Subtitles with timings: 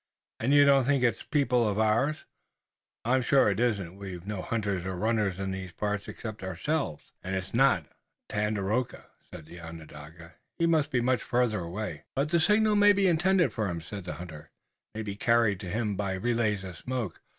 [0.39, 2.25] "And you don't think it's people of ours?"
[3.05, 3.97] "I'm sure it isn't.
[3.99, 7.85] We've no hunters or runners in these parts, except ourselves." "And it's not
[8.27, 10.33] Tandakora," said the Onondaga.
[10.57, 14.05] "He must be much farther away." "But the signal may be intended for him," said
[14.05, 14.49] the hunter.
[14.95, 17.21] "It may be carried to him by relays of smoke.